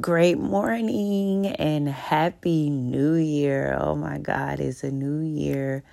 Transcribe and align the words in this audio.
Great 0.00 0.38
morning 0.38 1.46
and 1.46 1.86
happy 1.86 2.70
new 2.70 3.12
year. 3.14 3.76
Oh 3.78 3.94
my 3.94 4.16
God, 4.16 4.58
it's 4.58 4.84
a 4.84 4.90
new 4.90 5.20
year. 5.20 5.84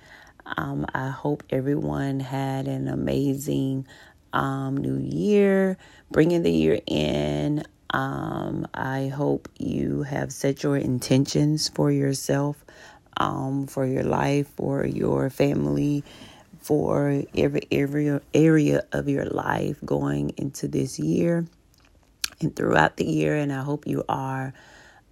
Um, 0.56 0.86
I 0.94 1.10
hope 1.10 1.42
everyone 1.50 2.18
had 2.18 2.66
an 2.66 2.88
amazing 2.88 3.86
um, 4.32 4.78
new 4.78 4.96
year, 4.96 5.76
bringing 6.10 6.42
the 6.42 6.50
year 6.50 6.80
in. 6.86 7.62
Um, 7.90 8.66
I 8.72 9.08
hope 9.08 9.50
you 9.58 10.02
have 10.04 10.32
set 10.32 10.62
your 10.62 10.78
intentions 10.78 11.68
for 11.68 11.92
yourself, 11.92 12.64
um, 13.18 13.66
for 13.66 13.84
your 13.84 14.04
life, 14.04 14.48
for 14.56 14.86
your 14.86 15.28
family, 15.28 16.04
for 16.58 17.22
every 17.36 17.62
area 17.70 18.22
area 18.32 18.82
of 18.92 19.10
your 19.10 19.26
life 19.26 19.76
going 19.84 20.30
into 20.38 20.68
this 20.68 20.98
year 20.98 21.44
and 22.40 22.54
throughout 22.54 22.96
the 22.96 23.04
year. 23.04 23.36
And 23.36 23.52
I 23.52 23.62
hope 23.62 23.86
you 23.86 24.04
are 24.08 24.52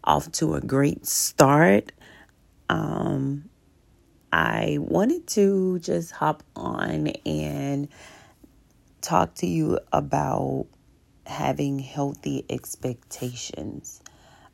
off 0.04 0.30
to 0.32 0.54
a 0.54 0.60
great 0.60 1.06
start. 1.06 1.92
Um, 2.68 3.48
I 4.32 4.78
wanted 4.80 5.26
to 5.28 5.78
just 5.78 6.12
hop 6.12 6.42
on 6.54 7.08
and 7.24 7.88
talk 9.00 9.34
to 9.36 9.46
you 9.46 9.78
about 9.92 10.66
having 11.26 11.78
healthy 11.78 12.44
expectations. 12.50 14.02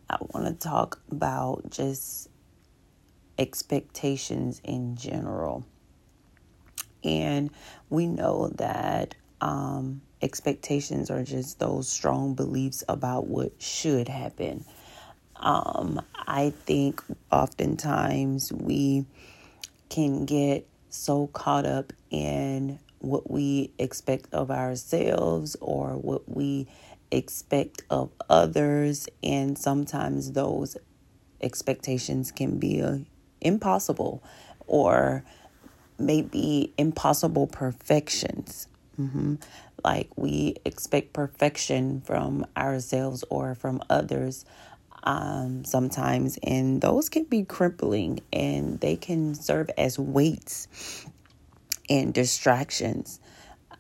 I 0.09 0.19
want 0.21 0.47
to 0.47 0.69
talk 0.69 1.01
about 1.11 1.71
just 1.71 2.29
expectations 3.39 4.61
in 4.65 4.97
general. 4.97 5.65
And 7.03 7.51
we 7.91 8.07
know 8.07 8.49
that 8.57 9.15
um, 9.41 10.03
expectations 10.25 11.11
are 11.11 11.23
just 11.23 11.59
those 11.59 11.87
strong 11.87 12.35
beliefs 12.35 12.83
about 12.89 13.27
what 13.27 13.53
should 13.61 14.09
happen. 14.09 14.65
Um, 15.37 16.01
I 16.27 16.51
think 16.65 17.03
oftentimes 17.31 18.53
we 18.53 19.05
can 19.91 20.25
get 20.25 20.67
so 20.89 21.27
caught 21.29 21.67
up 21.67 21.93
in 22.11 22.79
what 23.01 23.31
we 23.31 23.71
expect 23.79 24.33
of 24.33 24.51
ourselves 24.51 25.57
or 25.61 25.91
what 25.97 26.27
we 26.27 26.67
expect 27.11 27.83
of 27.91 28.11
others, 28.31 29.09
and 29.23 29.59
sometimes 29.59 30.33
those 30.33 30.79
expectations 31.43 32.33
can 32.33 32.59
be 32.59 32.81
uh, 32.81 32.97
impossible 33.43 34.23
or 34.67 35.23
maybe 35.99 36.73
impossible 36.79 37.47
perfections. 37.47 38.67
Mm-hmm. 38.99 39.37
Like 39.85 40.11
we 40.17 40.57
expect 40.65 41.13
perfection 41.13 42.01
from 42.01 42.47
ourselves 42.57 43.25
or 43.29 43.55
from 43.55 43.83
others 43.91 44.45
um, 45.03 45.65
sometimes, 45.65 46.39
and 46.43 46.81
those 46.81 47.09
can 47.09 47.25
be 47.25 47.45
crippling 47.45 48.21
and 48.33 48.81
they 48.81 48.97
can 48.97 49.35
serve 49.35 49.71
as 49.77 49.99
weights 49.99 50.69
and 51.91 52.15
distractions. 52.15 53.21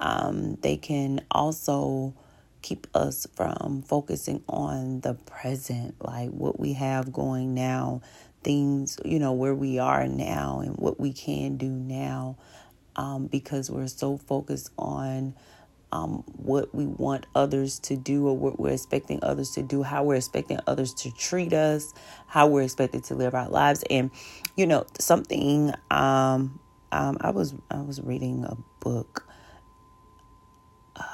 Um, 0.00 0.56
they 0.56 0.76
can 0.76 1.24
also 1.30 2.14
keep 2.60 2.86
us 2.94 3.26
from 3.34 3.82
focusing 3.82 4.42
on 4.48 5.00
the 5.00 5.14
present, 5.14 5.94
like 6.02 6.30
what 6.30 6.58
we 6.58 6.74
have 6.74 7.12
going 7.12 7.54
now, 7.54 8.02
things, 8.42 8.98
you 9.04 9.18
know, 9.18 9.32
where 9.32 9.54
we 9.54 9.78
are 9.78 10.06
now 10.06 10.60
and 10.60 10.76
what 10.76 11.00
we 11.00 11.12
can 11.12 11.56
do 11.56 11.68
now 11.68 12.36
um, 12.96 13.26
because 13.26 13.70
we're 13.70 13.86
so 13.86 14.16
focused 14.16 14.70
on 14.78 15.34
um, 15.92 16.24
what 16.26 16.74
we 16.74 16.86
want 16.86 17.26
others 17.34 17.78
to 17.78 17.96
do 17.96 18.26
or 18.26 18.36
what 18.36 18.58
we're 18.58 18.72
expecting 18.72 19.20
others 19.22 19.50
to 19.52 19.62
do, 19.62 19.82
how 19.82 20.02
we're 20.02 20.16
expecting 20.16 20.58
others 20.66 20.92
to 20.94 21.12
treat 21.12 21.52
us, 21.52 21.94
how 22.26 22.48
we're 22.48 22.62
expected 22.62 23.04
to 23.04 23.14
live 23.14 23.34
our 23.34 23.48
lives. 23.48 23.84
And, 23.88 24.10
you 24.56 24.66
know, 24.66 24.86
something 24.98 25.72
um, 25.90 26.58
um, 26.94 27.16
I 27.20 27.30
was 27.30 27.54
I 27.70 27.80
was 27.80 28.00
reading 28.00 28.44
a 28.44 28.56
book 28.80 29.27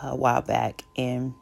a 0.02 0.14
while 0.14 0.42
back 0.42 0.84
and 0.96 1.34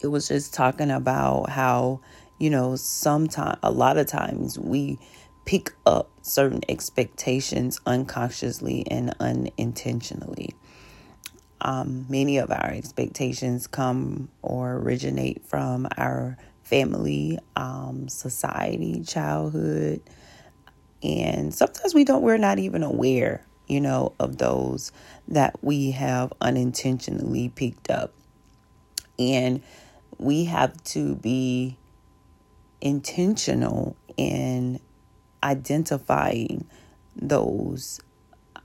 it 0.00 0.06
was 0.06 0.28
just 0.28 0.54
talking 0.54 0.90
about 0.90 1.50
how, 1.50 2.00
you 2.38 2.48
know, 2.48 2.76
sometimes 2.76 3.58
a 3.62 3.70
lot 3.70 3.98
of 3.98 4.06
times 4.06 4.58
we 4.58 4.98
pick 5.46 5.72
up 5.86 6.10
certain 6.22 6.60
expectations 6.68 7.80
unconsciously 7.86 8.84
and 8.90 9.14
unintentionally. 9.20 10.50
Um, 11.60 12.04
many 12.10 12.36
of 12.36 12.50
our 12.50 12.66
expectations 12.66 13.66
come 13.66 14.28
or 14.42 14.74
originate 14.74 15.42
from 15.46 15.88
our 15.96 16.36
family, 16.64 17.38
um, 17.54 18.08
society, 18.08 19.02
childhood, 19.04 20.02
and 21.02 21.54
sometimes 21.54 21.94
we 21.94 22.04
don't. 22.04 22.22
We're 22.22 22.36
not 22.36 22.58
even 22.58 22.82
aware, 22.82 23.46
you 23.68 23.80
know, 23.80 24.12
of 24.18 24.38
those 24.38 24.92
that 25.28 25.56
we 25.62 25.92
have 25.92 26.32
unintentionally 26.40 27.50
picked 27.50 27.90
up, 27.90 28.12
and 29.18 29.62
we 30.18 30.44
have 30.46 30.82
to 30.84 31.14
be 31.14 31.78
intentional 32.80 33.96
in 34.16 34.80
identifying 35.46 36.66
those 37.14 38.00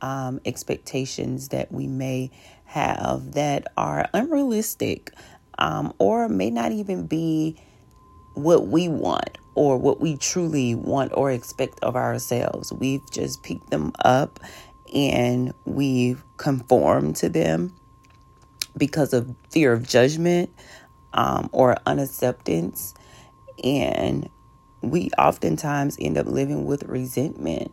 um, 0.01 0.41
expectations 0.45 1.49
that 1.49 1.71
we 1.71 1.87
may 1.87 2.31
have 2.65 3.33
that 3.33 3.67
are 3.77 4.09
unrealistic 4.13 5.11
um, 5.59 5.93
or 5.99 6.27
may 6.27 6.49
not 6.49 6.71
even 6.71 7.05
be 7.05 7.55
what 8.33 8.67
we 8.67 8.87
want 8.87 9.37
or 9.55 9.77
what 9.77 9.99
we 9.99 10.17
truly 10.17 10.73
want 10.73 11.11
or 11.13 11.31
expect 11.31 11.79
of 11.81 11.95
ourselves. 11.95 12.71
We've 12.73 13.09
just 13.11 13.43
picked 13.43 13.69
them 13.69 13.91
up 14.03 14.39
and 14.93 15.53
we've 15.65 16.23
conformed 16.37 17.17
to 17.17 17.29
them 17.29 17.75
because 18.77 19.13
of 19.13 19.35
fear 19.49 19.73
of 19.73 19.87
judgment 19.87 20.49
um, 21.13 21.49
or 21.51 21.77
unacceptance. 21.85 22.93
And 23.63 24.29
we 24.81 25.09
oftentimes 25.17 25.97
end 25.99 26.17
up 26.17 26.25
living 26.25 26.65
with 26.65 26.83
resentment 26.83 27.71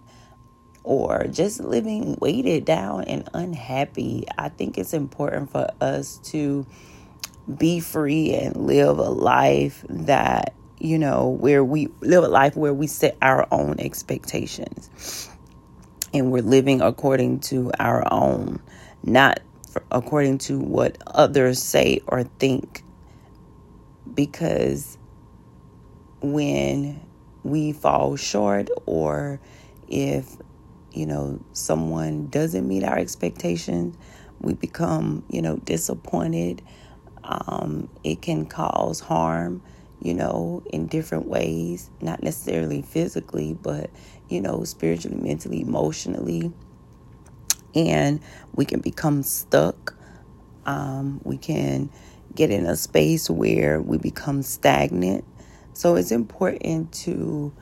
or 0.85 1.27
just 1.27 1.61
living 1.61 2.17
weighted 2.21 2.65
down 2.65 3.05
and 3.05 3.29
unhappy. 3.35 4.27
I 4.37 4.49
think 4.49 4.79
it's 4.79 4.95
important 4.95 5.51
for 5.51 5.69
us 5.81 6.19
to 6.25 6.67
be 7.57 7.81
free 7.81 8.35
and 8.35 8.57
live 8.57 8.99
a 8.99 9.11
life 9.11 9.85
that, 9.89 10.55
you 10.79 10.99
know, 10.99 11.29
where 11.29 11.65
we 11.65 11.89
live 12.01 12.25
a 12.25 12.29
life 12.29 12.57
where 12.57 12.75
we 12.75 12.87
set 12.87 13.17
our 13.23 13.47
own 13.51 13.81
expectations 13.81 15.29
and 16.13 16.31
we're 16.31 16.43
living 16.43 16.81
according 16.81 17.41
to 17.41 17.73
our 17.79 18.07
own, 18.13 18.61
not 19.03 19.41
according 19.91 20.39
to 20.39 20.59
what 20.59 20.99
others 21.07 21.63
say 21.63 22.01
or 22.07 22.25
think. 22.25 22.83
Because 24.15 24.98
when 26.21 27.01
we 27.45 27.73
fall 27.73 28.17
short 28.17 28.69
or 28.87 29.41
if 29.89 30.37
you 30.93 31.07
know 31.07 31.41
someone 31.53 32.27
doesn't 32.29 32.67
meet 32.67 32.85
our 32.85 32.99
expectations 32.99 33.97
we 34.41 34.55
become 34.55 35.25
you 35.29 35.41
know 35.41 35.57
disappointed 35.59 36.63
um, 37.25 37.89
it 38.05 38.23
can 38.23 38.47
cause 38.47 39.01
harm 39.01 39.63
you 40.01 40.15
know 40.15 40.63
in 40.73 40.87
different 40.87 41.27
ways 41.27 41.91
not 42.01 42.23
necessarily 42.23 42.83
physically 42.83 43.57
but 43.63 43.91
you 44.29 44.41
know 44.41 44.65
spiritually 44.65 45.17
mentally 45.21 45.61
emotionally. 45.61 46.53
And 47.75 48.21
we 48.55 48.65
can 48.65 48.81
become 48.81 49.23
stuck. 49.23 49.95
Um, 50.67 51.21
we 51.25 51.37
can 51.37 51.91
get 52.35 52.51
in 52.51 52.67
a 52.67 52.77
space 52.77 53.31
where 53.31 53.81
we 53.81 53.99
become 53.99 54.43
stagnant 54.43 55.25
so 55.79 55.95
it's 55.95 56.11
important 56.11 56.91
to 57.05 57.53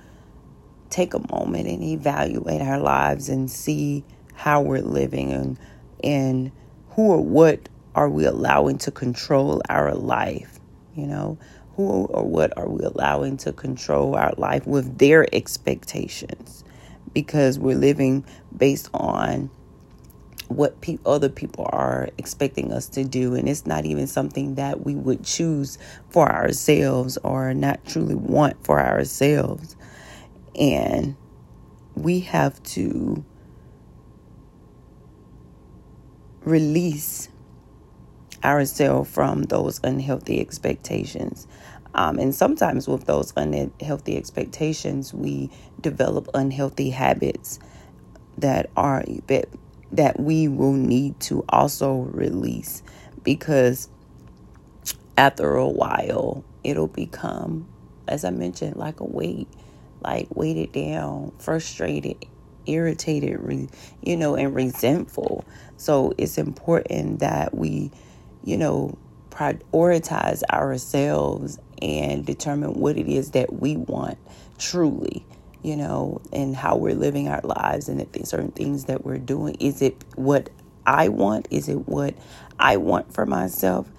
take 0.88 1.12
a 1.12 1.20
moment 1.30 1.68
and 1.68 1.84
evaluate 1.84 2.62
our 2.62 2.80
lives 2.80 3.28
and 3.28 3.50
see 3.50 4.04
how 4.32 4.62
we're 4.62 4.80
living 4.80 5.34
and 5.34 5.58
and 6.02 6.50
who 6.92 7.08
or 7.08 7.22
what 7.22 7.68
are 7.94 8.08
we 8.08 8.24
allowing 8.24 8.78
to 8.78 8.90
control 8.90 9.60
our 9.68 9.94
life, 9.94 10.58
you 10.94 11.06
know? 11.06 11.36
Who 11.76 12.06
or 12.06 12.24
what 12.24 12.56
are 12.56 12.66
we 12.66 12.86
allowing 12.86 13.36
to 13.36 13.52
control 13.52 14.14
our 14.14 14.32
life 14.38 14.66
with 14.66 14.96
their 14.96 15.26
expectations? 15.34 16.64
Because 17.12 17.58
we're 17.58 17.76
living 17.76 18.24
based 18.56 18.88
on 18.94 19.50
what 20.48 20.80
pe- 20.80 20.98
other 21.06 21.28
people 21.28 21.66
are 21.70 22.08
expecting 22.18 22.72
us 22.72 22.88
to 22.88 23.04
do 23.04 23.34
and 23.34 23.48
it's 23.48 23.66
not 23.66 23.84
even 23.84 24.06
something 24.06 24.54
that 24.54 24.84
we 24.84 24.94
would 24.94 25.24
choose 25.24 25.78
for 26.10 26.30
ourselves 26.30 27.18
or 27.24 27.52
not 27.54 27.84
truly 27.86 28.14
want 28.14 28.62
for 28.64 28.80
ourselves 28.80 29.76
and 30.58 31.16
we 31.94 32.20
have 32.20 32.62
to 32.62 33.24
release 36.44 37.28
ourselves 38.44 39.10
from 39.10 39.42
those 39.44 39.80
unhealthy 39.84 40.40
expectations. 40.40 41.46
Um, 41.94 42.18
and 42.18 42.34
sometimes 42.34 42.86
with 42.86 43.06
those 43.06 43.32
unhealthy 43.36 44.16
expectations, 44.16 45.12
we 45.12 45.50
develop 45.80 46.28
unhealthy 46.34 46.90
habits 46.90 47.58
that 48.38 48.70
are 48.76 49.04
that 49.28 49.48
that 49.92 50.18
we 50.18 50.48
will 50.48 50.72
need 50.72 51.18
to 51.20 51.44
also 51.48 51.94
release 52.12 52.82
because 53.22 53.88
after 55.16 55.54
a 55.54 55.68
while 55.68 56.44
it'll 56.64 56.88
become 56.88 57.66
as 58.08 58.24
i 58.24 58.30
mentioned 58.30 58.76
like 58.76 59.00
a 59.00 59.04
weight 59.04 59.48
like 60.02 60.26
weighted 60.34 60.72
down 60.72 61.32
frustrated 61.38 62.16
irritated 62.66 63.40
re, 63.40 63.68
you 64.02 64.16
know 64.16 64.34
and 64.34 64.54
resentful. 64.54 65.44
So 65.76 66.12
it's 66.18 66.38
important 66.38 67.20
that 67.20 67.54
we 67.54 67.90
you 68.44 68.56
know 68.56 68.96
prioritize 69.30 70.42
ourselves 70.50 71.58
and 71.82 72.24
determine 72.24 72.74
what 72.74 72.96
it 72.96 73.08
is 73.08 73.32
that 73.32 73.52
we 73.52 73.76
want 73.76 74.18
truly 74.58 75.24
you 75.66 75.74
know, 75.76 76.22
and 76.32 76.54
how 76.54 76.76
we're 76.76 76.94
living 76.94 77.26
our 77.26 77.40
lives 77.42 77.88
and 77.88 77.98
the 77.98 78.24
certain 78.24 78.52
things 78.52 78.84
that 78.84 79.04
we're 79.04 79.18
doing. 79.18 79.56
Is 79.58 79.82
it 79.82 79.96
what 80.14 80.48
I 80.86 81.08
want? 81.08 81.48
Is 81.50 81.68
it 81.68 81.88
what 81.88 82.14
I 82.56 82.76
want 82.76 83.12
for 83.12 83.26
myself? 83.26 83.90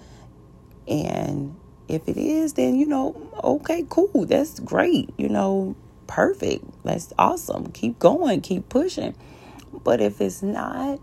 And 0.88 1.54
if 1.86 2.08
it 2.08 2.16
is, 2.16 2.54
then, 2.54 2.76
you 2.76 2.86
know, 2.86 3.14
okay, 3.44 3.84
cool. 3.90 4.24
That's 4.24 4.60
great. 4.60 5.10
You 5.18 5.28
know, 5.28 5.76
perfect. 6.06 6.64
That's 6.84 7.12
awesome. 7.18 7.70
Keep 7.72 7.98
going, 7.98 8.40
keep 8.40 8.70
pushing. 8.70 9.14
But 9.84 10.00
if 10.00 10.22
it's 10.22 10.42
not, 10.42 10.98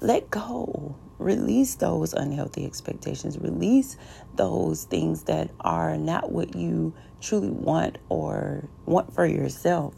let 0.00 0.28
go. 0.28 0.96
Release 1.18 1.76
those 1.76 2.12
unhealthy 2.12 2.66
expectations. 2.66 3.38
Release 3.38 3.96
those 4.36 4.84
things 4.84 5.22
that 5.22 5.50
are 5.60 5.96
not 5.96 6.30
what 6.30 6.54
you 6.54 6.92
truly 7.20 7.50
want 7.50 7.98
or 8.08 8.68
want 8.86 9.12
for 9.14 9.26
yourself 9.26 9.94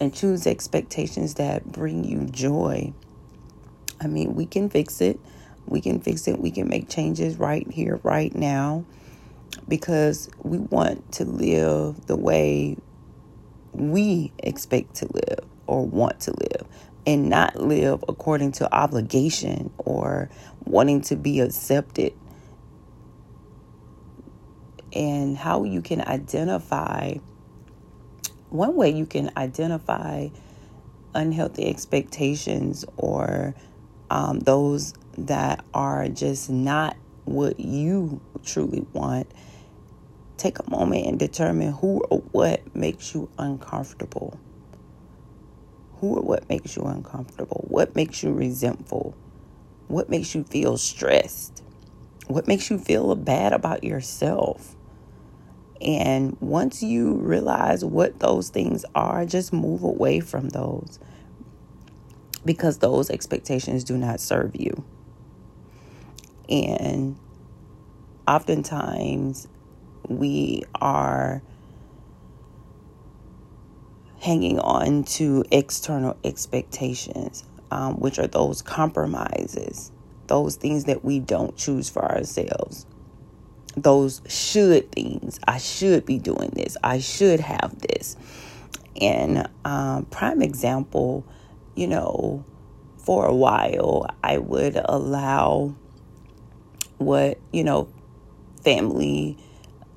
and 0.00 0.14
choose 0.14 0.46
expectations 0.46 1.34
that 1.34 1.70
bring 1.70 2.04
you 2.04 2.26
joy. 2.26 2.92
I 4.00 4.06
mean, 4.06 4.34
we 4.34 4.46
can 4.46 4.68
fix 4.68 5.00
it. 5.00 5.20
We 5.66 5.80
can 5.80 6.00
fix 6.00 6.26
it. 6.26 6.38
We 6.38 6.50
can 6.50 6.68
make 6.68 6.88
changes 6.88 7.36
right 7.36 7.70
here, 7.70 8.00
right 8.02 8.34
now, 8.34 8.84
because 9.68 10.28
we 10.42 10.58
want 10.58 11.12
to 11.12 11.24
live 11.24 12.06
the 12.06 12.16
way 12.16 12.76
we 13.72 14.32
expect 14.38 14.96
to 14.96 15.08
live 15.12 15.46
or 15.66 15.86
want 15.86 16.20
to 16.20 16.32
live 16.32 16.66
and 17.06 17.28
not 17.28 17.56
live 17.56 18.04
according 18.08 18.52
to 18.52 18.74
obligation 18.74 19.70
or 19.78 20.30
wanting 20.64 21.00
to 21.02 21.16
be 21.16 21.40
accepted 21.40 22.12
and 24.92 25.36
how 25.36 25.64
you 25.64 25.82
can 25.82 26.00
identify 26.02 27.14
one 28.50 28.76
way 28.76 28.90
you 28.90 29.06
can 29.06 29.30
identify 29.36 30.28
unhealthy 31.14 31.66
expectations 31.68 32.84
or 32.96 33.54
um, 34.10 34.40
those 34.40 34.92
that 35.16 35.64
are 35.72 36.08
just 36.08 36.50
not 36.50 36.96
what 37.24 37.58
you 37.58 38.20
truly 38.44 38.86
want 38.92 39.26
take 40.36 40.58
a 40.58 40.70
moment 40.70 41.06
and 41.06 41.18
determine 41.18 41.72
who 41.72 42.02
or 42.10 42.18
what 42.32 42.74
makes 42.74 43.14
you 43.14 43.30
uncomfortable. 43.38 44.38
Who 45.96 46.16
or 46.16 46.22
what 46.22 46.48
makes 46.48 46.76
you 46.76 46.82
uncomfortable? 46.82 47.64
What 47.68 47.94
makes 47.94 48.22
you 48.22 48.32
resentful? 48.32 49.14
What 49.86 50.10
makes 50.10 50.34
you 50.34 50.42
feel 50.42 50.76
stressed? 50.78 51.62
What 52.26 52.48
makes 52.48 52.70
you 52.70 52.78
feel 52.78 53.14
bad 53.14 53.52
about 53.52 53.84
yourself 53.84 54.74
and 55.82 56.36
once 56.40 56.82
you 56.82 57.14
realize 57.14 57.84
what 57.84 58.20
those 58.20 58.50
things 58.50 58.84
are, 58.94 59.26
just 59.26 59.52
move 59.52 59.82
away 59.82 60.20
from 60.20 60.50
those 60.50 61.00
because 62.44 62.78
those 62.78 63.10
expectations 63.10 63.84
do 63.84 63.96
not 63.96 64.20
serve 64.20 64.54
you. 64.54 64.84
And 66.48 67.16
oftentimes 68.28 69.48
we 70.08 70.64
are 70.80 71.42
hanging 74.20 74.60
on 74.60 75.02
to 75.04 75.44
external 75.50 76.16
expectations, 76.22 77.44
um, 77.72 77.94
which 77.98 78.18
are 78.20 78.28
those 78.28 78.62
compromises, 78.62 79.90
those 80.28 80.54
things 80.54 80.84
that 80.84 81.04
we 81.04 81.18
don't 81.18 81.56
choose 81.56 81.88
for 81.88 82.04
ourselves 82.04 82.86
those 83.76 84.20
should 84.28 84.92
things. 84.92 85.40
I 85.46 85.58
should 85.58 86.04
be 86.04 86.18
doing 86.18 86.50
this. 86.50 86.76
I 86.82 86.98
should 86.98 87.40
have 87.40 87.78
this. 87.78 88.16
And 89.00 89.48
um, 89.64 90.04
prime 90.06 90.42
example, 90.42 91.24
you 91.74 91.86
know, 91.86 92.44
for 92.98 93.26
a 93.26 93.34
while, 93.34 94.06
I 94.22 94.38
would 94.38 94.80
allow 94.84 95.74
what, 96.98 97.38
you 97.52 97.64
know, 97.64 97.88
family, 98.62 99.38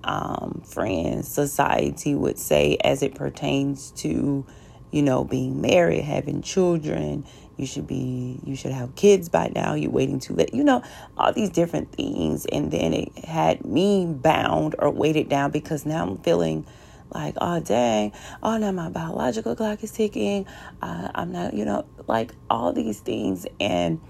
um, 0.04 0.64
friends, 0.66 1.28
society 1.28 2.16
would 2.16 2.40
say 2.40 2.78
as 2.84 3.04
it 3.04 3.16
pertains 3.16 3.92
to, 3.92 4.46
you 4.92 5.02
know, 5.02 5.24
being 5.24 5.62
married, 5.62 6.04
having 6.04 6.42
children, 6.42 7.26
you 7.58 7.66
should 7.66 7.88
be 7.88 8.40
you 8.44 8.56
should 8.56 8.72
have 8.72 8.96
kids 8.96 9.30
by 9.30 9.52
now 9.56 9.74
you're 9.74 9.92
waiting 9.92 10.20
too 10.20 10.34
late 10.34 10.54
you 10.54 10.64
know 10.64 10.82
all 11.18 11.32
these 11.32 11.50
different 11.50 11.92
things. 11.92 12.46
And 12.46 12.72
then 12.72 12.94
it 12.94 13.18
had 13.26 13.66
me 13.66 14.06
bound 14.06 14.76
or 14.80 14.90
weighted 14.90 15.30
down 15.30 15.52
because 15.52 15.86
now 15.86 16.04
i'm 16.04 16.18
feeling 16.20 16.66
like 17.14 17.36
oh 17.40 17.60
dang 17.60 18.12
oh 18.44 18.58
now 18.58 18.72
my 18.72 18.90
biological 18.90 19.56
clock 19.56 19.84
is 19.84 19.92
ticking. 19.92 20.46
Uh, 20.82 21.10
i'm 21.16 21.32
not 21.32 21.54
you 21.54 21.66
know 21.66 21.86
like 22.08 22.34
all 22.50 22.74
these 22.74 23.00
things. 23.00 23.46
And 23.60 24.02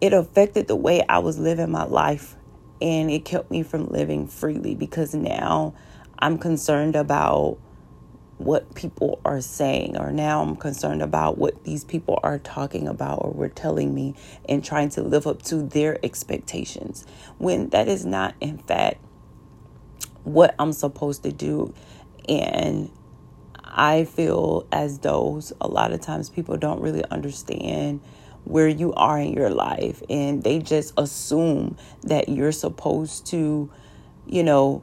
it 0.00 0.14
affected 0.14 0.66
the 0.66 0.76
way 0.76 1.04
i 1.08 1.18
was 1.18 1.38
living 1.38 1.70
my 1.70 1.84
life 1.84 2.36
and 2.80 3.10
it 3.10 3.26
kept 3.26 3.50
me 3.50 3.62
from 3.62 3.86
living 3.88 4.26
freely 4.26 4.74
because 4.74 5.14
now 5.14 5.74
i'm 6.18 6.38
concerned 6.38 6.96
about 6.96 7.58
what 8.40 8.74
people 8.74 9.20
are 9.22 9.42
saying, 9.42 9.98
or 9.98 10.10
now 10.10 10.40
I'm 10.40 10.56
concerned 10.56 11.02
about 11.02 11.36
what 11.36 11.62
these 11.64 11.84
people 11.84 12.18
are 12.22 12.38
talking 12.38 12.88
about 12.88 13.18
or 13.22 13.32
were 13.32 13.50
telling 13.50 13.94
me 13.94 14.14
and 14.48 14.64
trying 14.64 14.88
to 14.90 15.02
live 15.02 15.26
up 15.26 15.42
to 15.42 15.62
their 15.62 16.02
expectations 16.02 17.04
when 17.36 17.68
that 17.68 17.86
is 17.86 18.06
not, 18.06 18.34
in 18.40 18.56
fact, 18.56 18.98
what 20.24 20.54
I'm 20.58 20.72
supposed 20.72 21.22
to 21.24 21.32
do. 21.32 21.74
And 22.30 22.90
I 23.62 24.04
feel 24.04 24.66
as 24.72 25.00
though 25.00 25.42
a 25.60 25.68
lot 25.68 25.92
of 25.92 26.00
times 26.00 26.30
people 26.30 26.56
don't 26.56 26.80
really 26.80 27.04
understand 27.10 28.00
where 28.44 28.68
you 28.68 28.94
are 28.94 29.20
in 29.20 29.34
your 29.34 29.50
life 29.50 30.02
and 30.08 30.42
they 30.42 30.60
just 30.60 30.94
assume 30.96 31.76
that 32.04 32.30
you're 32.30 32.52
supposed 32.52 33.26
to, 33.26 33.70
you 34.26 34.42
know, 34.42 34.82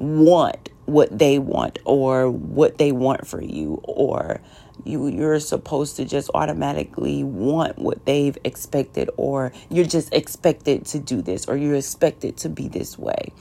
want 0.00 0.70
what 0.86 1.16
they 1.18 1.38
want 1.38 1.78
or 1.84 2.30
what 2.30 2.78
they 2.78 2.92
want 2.92 3.26
for 3.26 3.42
you 3.42 3.80
or 3.84 4.40
you 4.84 5.08
you're 5.08 5.40
supposed 5.40 5.96
to 5.96 6.04
just 6.04 6.30
automatically 6.34 7.24
want 7.24 7.78
what 7.78 8.04
they've 8.06 8.38
expected 8.44 9.10
or 9.16 9.52
you're 9.68 9.84
just 9.84 10.12
expected 10.14 10.86
to 10.86 10.98
do 10.98 11.22
this 11.22 11.46
or 11.46 11.56
you're 11.56 11.74
expected 11.74 12.36
to 12.38 12.48
be 12.48 12.68
this 12.68 12.98
way. 12.98 13.32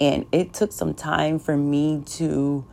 And 0.00 0.26
it 0.32 0.54
took 0.54 0.72
some 0.72 0.94
time 0.94 1.38
for 1.38 1.56
me 1.56 2.02
to 2.06 2.64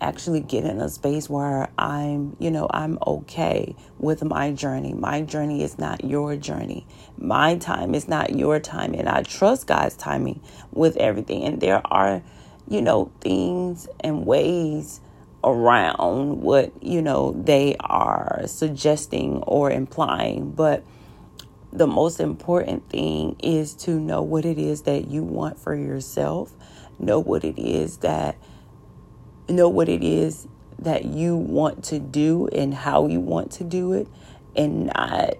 actually 0.00 0.40
get 0.40 0.64
in 0.64 0.80
a 0.80 0.88
space 0.88 1.28
where 1.28 1.68
I'm, 1.78 2.36
you 2.38 2.50
know, 2.50 2.68
I'm 2.70 2.98
okay 3.06 3.74
with 3.98 4.22
my 4.22 4.52
journey. 4.52 4.92
My 4.94 5.22
journey 5.22 5.62
is 5.62 5.78
not 5.78 6.04
your 6.04 6.36
journey. 6.36 6.86
My 7.16 7.56
time 7.56 7.94
is 7.94 8.08
not 8.08 8.36
your 8.36 8.60
time. 8.60 8.94
And 8.94 9.08
I 9.08 9.22
trust 9.22 9.66
God's 9.66 9.96
timing 9.96 10.40
with 10.72 10.96
everything. 10.96 11.44
And 11.44 11.60
there 11.60 11.82
are, 11.84 12.22
you 12.68 12.80
know, 12.80 13.10
things 13.20 13.88
and 14.00 14.24
ways 14.24 15.00
around 15.42 16.42
what, 16.42 16.72
you 16.82 17.02
know, 17.02 17.32
they 17.32 17.76
are 17.80 18.42
suggesting 18.46 19.38
or 19.42 19.70
implying. 19.70 20.50
But 20.52 20.84
the 21.72 21.86
most 21.86 22.20
important 22.20 22.88
thing 22.88 23.36
is 23.42 23.74
to 23.74 23.98
know 23.98 24.22
what 24.22 24.44
it 24.44 24.58
is 24.58 24.82
that 24.82 25.08
you 25.08 25.22
want 25.22 25.58
for 25.58 25.74
yourself, 25.74 26.52
know 26.98 27.18
what 27.18 27.44
it 27.44 27.58
is 27.58 27.98
that 27.98 28.36
know 29.48 29.68
what 29.68 29.88
it 29.88 30.02
is 30.02 30.46
that 30.78 31.04
you 31.04 31.36
want 31.36 31.84
to 31.84 31.98
do 31.98 32.48
and 32.48 32.72
how 32.72 33.06
you 33.06 33.20
want 33.20 33.50
to 33.52 33.64
do 33.64 33.92
it 33.92 34.06
and 34.54 34.86
not 34.86 35.34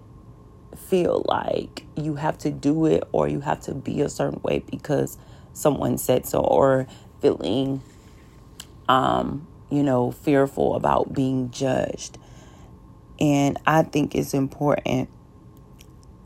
feel 0.76 1.24
like 1.26 1.84
you 1.96 2.14
have 2.14 2.38
to 2.38 2.50
do 2.50 2.86
it 2.86 3.04
or 3.12 3.28
you 3.28 3.40
have 3.40 3.60
to 3.60 3.74
be 3.74 4.00
a 4.00 4.08
certain 4.08 4.40
way 4.42 4.60
because 4.70 5.18
someone 5.52 5.98
said 5.98 6.24
so 6.26 6.40
or 6.40 6.86
feeling 7.20 7.82
um 8.88 9.46
you 9.70 9.82
know 9.82 10.10
fearful 10.10 10.74
about 10.74 11.12
being 11.12 11.50
judged. 11.50 12.16
And 13.20 13.58
i 13.66 13.82
think 13.82 14.14
it's 14.14 14.32
important 14.34 15.08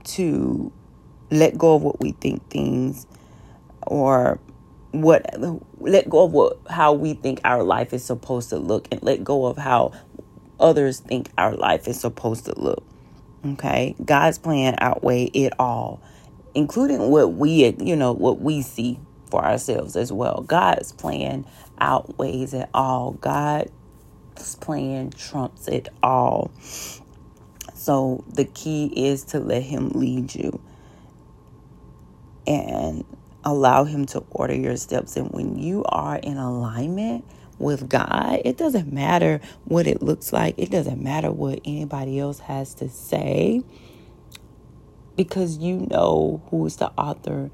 to 0.05 0.73
let 1.31 1.57
go 1.57 1.77
of 1.77 1.83
what 1.83 2.01
we 2.01 2.13
think 2.13 2.49
things 2.51 3.07
or 3.87 4.39
what 4.93 5.27
let 5.79 6.09
go 6.09 6.25
of 6.25 6.33
what 6.33 6.59
how 6.69 6.93
we 6.93 7.15
think 7.15 7.41
our 7.45 7.63
life 7.63 7.93
is 7.93 8.05
supposed 8.05 8.51
to 8.51 8.59
look 8.59 8.89
and 8.93 9.03
let 9.03 9.25
go 9.25 9.47
of 9.47 9.57
how 9.57 9.93
others 10.61 11.01
think 11.01 11.31
our 11.37 11.55
life 11.55 11.89
is 11.89 12.01
supposed 12.01 12.47
to 12.47 12.59
look. 12.59 12.85
Okay? 13.45 13.97
God's 14.05 14.39
plan 14.39 14.77
outweigh 14.79 15.25
it 15.25 15.53
all, 15.59 16.01
including 16.55 17.11
what 17.11 17.35
we, 17.35 17.75
you 17.81 17.97
know, 17.97 18.13
what 18.13 18.41
we 18.41 18.63
see 18.63 18.99
for 19.31 19.45
ourselves 19.45 19.97
as 19.97 20.13
well. 20.13 20.45
God's 20.47 20.93
plan 20.93 21.45
outweighs 21.79 22.55
it 22.55 22.69
all. 22.73 23.13
God's 23.13 23.71
plan 24.61 25.11
trumps 25.11 25.67
it 25.67 25.89
all. 26.03 26.53
So 27.75 28.25
the 28.29 28.45
key 28.45 28.93
is 28.95 29.25
to 29.25 29.41
let 29.41 29.63
him 29.63 29.89
lead 29.91 30.35
you 30.35 30.61
and 32.47 33.05
allow 33.45 33.85
him 33.85 34.07
to 34.07 34.25
order 34.31 34.55
your 34.55 34.77
steps 34.77 35.17
and 35.17 35.31
when 35.31 35.59
you 35.59 35.85
are 35.85 36.17
in 36.17 36.37
alignment 36.37 37.25
with 37.59 37.89
God, 37.89 38.41
it 38.45 38.57
doesn't 38.57 38.93
matter 38.93 39.41
what 39.65 39.87
it 39.87 40.03
looks 40.03 40.33
like, 40.33 40.57
it 40.59 40.71
doesn't 40.71 41.03
matter 41.03 41.31
what 41.33 41.61
anybody 41.65 42.19
else 42.19 42.41
has 42.41 42.75
to 42.75 42.89
say 42.89 43.63
because 45.17 45.59
you 45.59 45.87
know 45.91 46.43
who's 46.51 46.77
the 46.77 46.91
author 46.99 47.51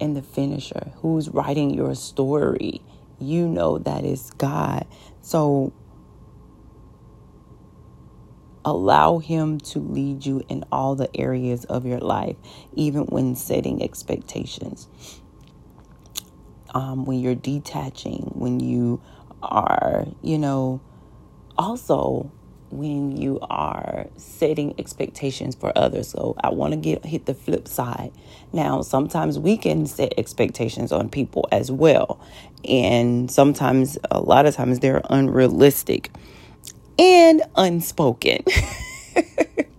and 0.00 0.16
the 0.16 0.22
finisher, 0.22 0.92
who's 0.96 1.28
writing 1.28 1.70
your 1.70 1.94
story. 1.94 2.80
You 3.18 3.48
know 3.48 3.78
that 3.78 4.04
is 4.04 4.30
God. 4.38 4.86
So 5.22 5.72
allow 8.64 9.18
Him 9.18 9.58
to 9.60 9.78
lead 9.80 10.24
you 10.26 10.42
in 10.48 10.64
all 10.72 10.94
the 10.94 11.14
areas 11.16 11.64
of 11.66 11.86
your 11.86 12.00
life, 12.00 12.36
even 12.74 13.04
when 13.04 13.36
setting 13.36 13.82
expectations. 13.82 14.88
Um, 16.74 17.04
when 17.04 17.20
you're 17.20 17.34
detaching, 17.34 18.30
when 18.34 18.60
you 18.60 19.00
are, 19.42 20.06
you 20.22 20.38
know, 20.38 20.80
also 21.58 22.30
when 22.70 23.16
you 23.16 23.38
are 23.42 24.06
setting 24.16 24.74
expectations 24.78 25.54
for 25.54 25.76
others. 25.76 26.08
So 26.08 26.36
I 26.42 26.50
want 26.50 26.72
to 26.72 26.76
get 26.76 27.04
hit 27.04 27.26
the 27.26 27.34
flip 27.34 27.66
side. 27.66 28.12
Now, 28.52 28.82
sometimes 28.82 29.38
we 29.38 29.56
can 29.56 29.86
set 29.86 30.14
expectations 30.16 30.92
on 30.92 31.08
people 31.08 31.48
as 31.50 31.70
well. 31.70 32.20
And 32.64 33.30
sometimes 33.30 33.98
a 34.10 34.20
lot 34.20 34.46
of 34.46 34.54
times 34.54 34.78
they're 34.80 35.02
unrealistic 35.10 36.10
and 36.98 37.42
unspoken. 37.56 38.44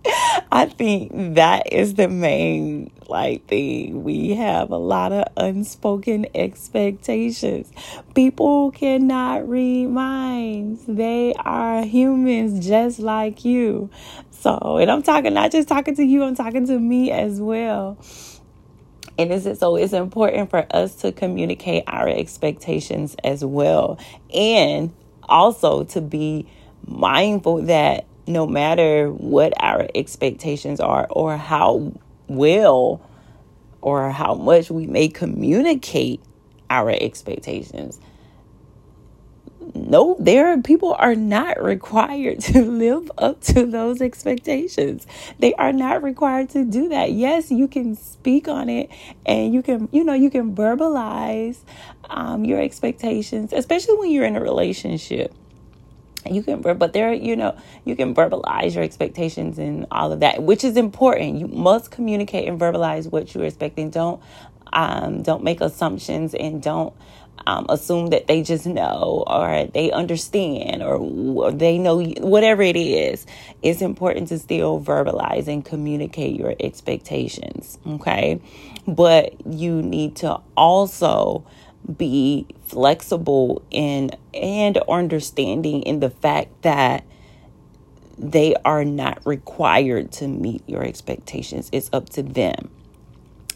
I 0.52 0.66
think 0.66 1.34
that 1.34 1.72
is 1.72 1.94
the 1.94 2.08
main 2.08 2.90
like 3.08 3.46
thing. 3.46 4.04
We 4.04 4.30
have 4.30 4.70
a 4.70 4.76
lot 4.76 5.12
of 5.12 5.24
unspoken 5.36 6.26
expectations. 6.34 7.70
People 8.14 8.70
cannot 8.72 9.48
read 9.48 9.88
minds. 9.88 10.82
They 10.86 11.34
are 11.34 11.84
humans 11.84 12.66
just 12.66 12.98
like 12.98 13.44
you. 13.44 13.90
So, 14.30 14.78
and 14.78 14.90
I'm 14.90 15.02
talking 15.02 15.34
not 15.34 15.52
just 15.52 15.68
talking 15.68 15.94
to 15.96 16.04
you, 16.04 16.24
I'm 16.24 16.34
talking 16.34 16.66
to 16.66 16.78
me 16.78 17.12
as 17.12 17.40
well. 17.40 17.98
And 19.18 19.32
it's, 19.32 19.60
so 19.60 19.76
it's 19.76 19.92
important 19.92 20.50
for 20.50 20.66
us 20.70 20.96
to 20.96 21.12
communicate 21.12 21.84
our 21.86 22.08
expectations 22.08 23.14
as 23.22 23.44
well. 23.44 23.98
And 24.34 24.92
also 25.28 25.84
to 25.84 26.00
be 26.00 26.48
mindful 26.86 27.62
that 27.62 28.06
no 28.26 28.46
matter 28.46 29.08
what 29.10 29.52
our 29.60 29.88
expectations 29.94 30.80
are 30.80 31.06
or 31.10 31.36
how 31.36 31.92
well 32.28 33.00
or 33.80 34.10
how 34.10 34.34
much 34.34 34.70
we 34.70 34.86
may 34.86 35.08
communicate 35.08 36.20
our 36.70 36.90
expectations, 36.90 38.00
no, 39.74 40.16
there 40.18 40.48
are 40.48 40.58
people 40.60 40.94
are 40.98 41.14
not 41.14 41.62
required 41.62 42.40
to 42.40 42.62
live 42.70 43.10
up 43.18 43.40
to 43.42 43.66
those 43.66 44.02
expectations. 44.02 45.06
They 45.38 45.54
are 45.54 45.72
not 45.72 46.02
required 46.02 46.50
to 46.50 46.64
do 46.64 46.88
that. 46.90 47.12
Yes, 47.12 47.50
you 47.50 47.68
can 47.68 47.96
speak 47.96 48.48
on 48.48 48.68
it 48.68 48.90
and 49.26 49.52
you 49.54 49.62
can, 49.62 49.88
you 49.92 50.04
know, 50.04 50.14
you 50.14 50.30
can 50.30 50.54
verbalize 50.54 51.58
um, 52.10 52.44
your 52.44 52.60
expectations, 52.60 53.52
especially 53.52 53.96
when 53.96 54.10
you're 54.10 54.24
in 54.24 54.36
a 54.36 54.42
relationship 54.42 55.34
you 56.28 56.42
can 56.42 56.60
but 56.62 56.92
there 56.92 57.12
you 57.12 57.36
know 57.36 57.56
you 57.84 57.96
can 57.96 58.14
verbalize 58.14 58.74
your 58.74 58.84
expectations 58.84 59.58
and 59.58 59.86
all 59.90 60.12
of 60.12 60.20
that 60.20 60.42
which 60.42 60.64
is 60.64 60.76
important. 60.76 61.38
You 61.38 61.48
must 61.48 61.90
communicate 61.90 62.48
and 62.48 62.60
verbalize 62.60 63.10
what 63.10 63.34
you're 63.34 63.44
expecting. 63.44 63.90
Don't 63.90 64.22
um, 64.72 65.22
don't 65.22 65.44
make 65.44 65.60
assumptions 65.60 66.34
and 66.34 66.62
don't 66.62 66.94
um, 67.46 67.66
assume 67.68 68.08
that 68.08 68.26
they 68.26 68.42
just 68.42 68.66
know 68.66 69.24
or 69.26 69.66
they 69.74 69.90
understand 69.90 70.82
or 70.82 71.52
they 71.52 71.78
know 71.78 72.02
whatever 72.20 72.62
it 72.62 72.76
is. 72.76 73.26
It's 73.62 73.82
important 73.82 74.28
to 74.28 74.38
still 74.38 74.80
verbalize 74.80 75.48
and 75.48 75.64
communicate 75.64 76.38
your 76.38 76.54
expectations 76.60 77.78
okay? 77.86 78.40
But 78.86 79.46
you 79.46 79.82
need 79.82 80.16
to 80.16 80.40
also 80.56 81.44
be 81.96 82.46
flexible 82.66 83.62
and 83.72 84.16
and 84.34 84.78
understanding 84.88 85.82
in 85.82 86.00
the 86.00 86.10
fact 86.10 86.62
that 86.62 87.04
they 88.18 88.54
are 88.64 88.84
not 88.84 89.24
required 89.26 90.12
to 90.12 90.28
meet 90.28 90.62
your 90.68 90.84
expectations. 90.84 91.68
It's 91.72 91.90
up 91.92 92.08
to 92.10 92.22
them 92.22 92.70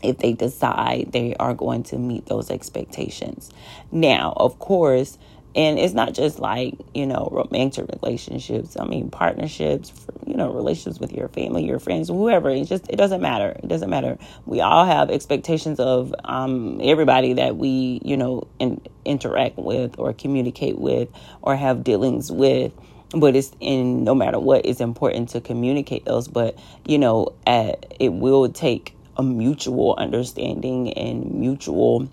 if 0.02 0.18
they 0.18 0.32
decide 0.32 1.12
they 1.12 1.34
are 1.36 1.54
going 1.54 1.82
to 1.84 1.98
meet 1.98 2.26
those 2.26 2.50
expectations. 2.50 3.50
Now, 3.90 4.34
of 4.36 4.58
course, 4.58 5.18
and 5.56 5.78
it's 5.78 5.94
not 5.94 6.12
just 6.12 6.38
like 6.38 6.74
you 6.94 7.06
know 7.06 7.28
romantic 7.32 7.86
relationships. 8.02 8.76
I 8.78 8.84
mean 8.84 9.10
partnerships 9.10 9.92
you 10.26 10.36
know 10.36 10.52
relationships 10.52 11.00
with 11.00 11.12
your 11.12 11.28
family 11.28 11.64
your 11.64 11.78
friends 11.80 12.08
whoever. 12.08 12.50
It 12.50 12.66
just 12.66 12.88
it 12.90 12.96
doesn't 12.96 13.22
matter. 13.22 13.56
It 13.62 13.66
doesn't 13.66 13.88
matter. 13.88 14.18
We 14.44 14.60
all 14.60 14.84
have 14.84 15.10
expectations 15.10 15.80
of 15.80 16.14
um, 16.24 16.78
everybody 16.82 17.32
that 17.32 17.56
we 17.56 18.00
you 18.04 18.16
know 18.16 18.46
in, 18.58 18.80
interact 19.04 19.56
with 19.56 19.98
or 19.98 20.12
communicate 20.12 20.78
with 20.78 21.08
or 21.42 21.56
have 21.56 21.82
dealings 21.82 22.30
with. 22.30 22.72
But 23.12 23.34
it's 23.34 23.52
in 23.60 24.04
no 24.04 24.14
matter 24.14 24.38
what 24.38 24.66
it's 24.66 24.80
important 24.80 25.30
to 25.30 25.40
communicate 25.40 26.04
those. 26.04 26.28
But 26.28 26.58
you 26.84 26.98
know 26.98 27.34
at, 27.46 27.94
it 27.98 28.12
will 28.12 28.50
take 28.50 28.94
a 29.16 29.22
mutual 29.22 29.94
understanding 29.96 30.92
and 30.92 31.32
mutual 31.32 32.10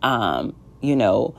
um 0.00 0.54
you 0.80 0.94
know 0.94 1.34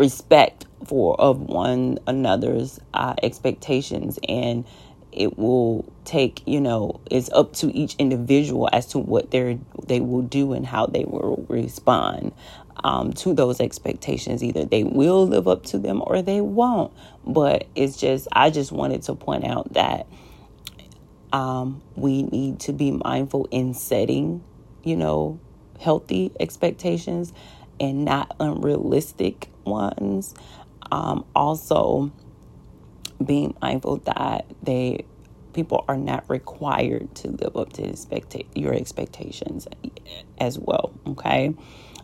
respect 0.00 0.66
for 0.86 1.20
of 1.20 1.40
one 1.40 1.98
another's 2.08 2.80
uh, 2.94 3.14
expectations. 3.22 4.18
And 4.28 4.64
it 5.12 5.38
will 5.38 5.92
take 6.04 6.42
you 6.46 6.60
know 6.60 7.00
it's 7.10 7.30
up 7.30 7.52
to 7.52 7.76
each 7.76 7.96
individual 7.96 8.68
as 8.72 8.86
to 8.86 8.98
what 8.98 9.30
they 9.30 9.58
they 9.86 10.00
will 10.00 10.22
do 10.22 10.52
and 10.52 10.66
how 10.66 10.86
they 10.86 11.04
will 11.04 11.44
respond 11.48 12.32
um, 12.82 13.12
to 13.12 13.34
those 13.34 13.60
expectations. 13.60 14.42
Either 14.42 14.64
they 14.64 14.84
will 14.84 15.26
live 15.28 15.46
up 15.46 15.64
to 15.64 15.78
them 15.78 16.02
or 16.06 16.22
they 16.22 16.40
won't. 16.40 16.92
But 17.26 17.66
it's 17.76 17.96
just 17.96 18.26
i 18.32 18.50
just 18.50 18.72
wanted 18.72 19.02
to 19.02 19.14
point 19.14 19.44
out 19.44 19.72
that 19.74 20.06
um, 21.32 21.82
we 21.94 22.24
need 22.24 22.60
to 22.60 22.72
be 22.72 22.90
mindful 22.92 23.46
in 23.50 23.74
setting 23.74 24.42
you 24.82 24.96
know 24.96 25.38
healthy 25.78 26.32
expectations 26.40 27.32
and 27.78 28.04
not 28.04 28.34
unrealistic 28.40 29.49
ones. 29.64 30.34
Um, 30.90 31.24
also, 31.34 32.12
being 33.24 33.56
mindful 33.60 33.98
that 33.98 34.46
they 34.62 35.04
people 35.52 35.84
are 35.88 35.96
not 35.96 36.24
required 36.30 37.12
to 37.16 37.28
live 37.28 37.56
up 37.56 37.72
to 37.72 37.82
expect 37.82 38.36
your 38.54 38.72
expectations 38.72 39.66
as 40.38 40.58
well. 40.58 40.92
Okay, 41.06 41.54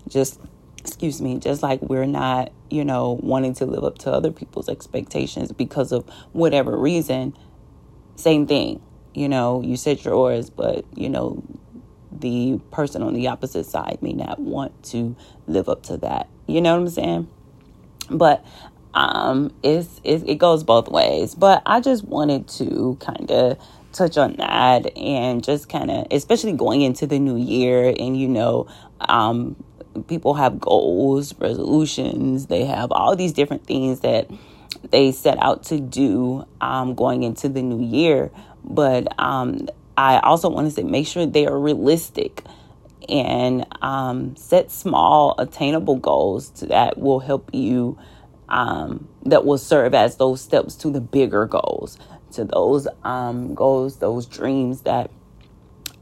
just 0.08 0.40
excuse 0.78 1.20
me, 1.20 1.38
just 1.38 1.62
like 1.62 1.80
we're 1.82 2.06
not, 2.06 2.52
you 2.70 2.84
know, 2.84 3.18
wanting 3.22 3.54
to 3.54 3.66
live 3.66 3.84
up 3.84 3.98
to 3.98 4.12
other 4.12 4.30
people's 4.30 4.68
expectations 4.68 5.52
because 5.52 5.92
of 5.92 6.08
whatever 6.32 6.76
reason. 6.76 7.36
Same 8.16 8.46
thing, 8.46 8.80
you 9.14 9.28
know, 9.28 9.62
you 9.62 9.76
set 9.76 10.04
yours, 10.04 10.50
but 10.50 10.84
you 10.96 11.08
know, 11.08 11.42
the 12.12 12.60
person 12.70 13.02
on 13.02 13.14
the 13.14 13.28
opposite 13.28 13.66
side 13.66 13.98
may 14.00 14.12
not 14.12 14.38
want 14.38 14.82
to 14.84 15.16
live 15.46 15.68
up 15.68 15.82
to 15.84 15.96
that. 15.98 16.28
You 16.46 16.60
know 16.60 16.74
what 16.74 16.82
I'm 16.82 16.88
saying? 16.88 17.28
But 18.10 18.44
um, 18.94 19.52
it's, 19.62 20.00
it's 20.04 20.24
it 20.24 20.36
goes 20.36 20.64
both 20.64 20.88
ways. 20.88 21.34
But 21.34 21.62
I 21.66 21.80
just 21.80 22.04
wanted 22.04 22.48
to 22.48 22.96
kind 23.00 23.30
of 23.30 23.58
touch 23.92 24.18
on 24.18 24.36
that 24.36 24.96
and 24.96 25.42
just 25.42 25.68
kind 25.68 25.90
of, 25.90 26.06
especially 26.10 26.52
going 26.52 26.82
into 26.82 27.06
the 27.06 27.18
new 27.18 27.36
year, 27.36 27.94
and 27.98 28.16
you 28.16 28.28
know, 28.28 28.66
um, 29.00 29.56
people 30.08 30.34
have 30.34 30.60
goals, 30.60 31.34
resolutions, 31.38 32.46
they 32.46 32.64
have 32.64 32.92
all 32.92 33.16
these 33.16 33.32
different 33.32 33.66
things 33.66 34.00
that 34.00 34.30
they 34.90 35.12
set 35.12 35.38
out 35.42 35.64
to 35.64 35.80
do 35.80 36.46
um, 36.60 36.94
going 36.94 37.22
into 37.22 37.48
the 37.48 37.62
new 37.62 37.84
year. 37.84 38.30
But 38.62 39.18
um, 39.20 39.68
I 39.96 40.18
also 40.18 40.48
want 40.48 40.68
to 40.68 40.70
say 40.70 40.82
make 40.82 41.06
sure 41.06 41.26
they 41.26 41.46
are 41.46 41.58
realistic. 41.58 42.42
And 43.08 43.66
um, 43.82 44.36
set 44.36 44.70
small, 44.70 45.34
attainable 45.38 45.96
goals 45.96 46.50
that 46.62 46.98
will 46.98 47.20
help 47.20 47.50
you, 47.52 47.98
um, 48.48 49.08
that 49.24 49.44
will 49.44 49.58
serve 49.58 49.94
as 49.94 50.16
those 50.16 50.40
steps 50.40 50.74
to 50.76 50.90
the 50.90 51.00
bigger 51.00 51.46
goals, 51.46 51.98
to 52.32 52.44
those 52.44 52.88
um, 53.04 53.54
goals, 53.54 53.98
those 53.98 54.26
dreams 54.26 54.82
that 54.82 55.10